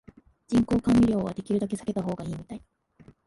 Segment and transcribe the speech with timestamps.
[0.47, 2.63] 人工甘味料はできるだけ避けた方がいいみたい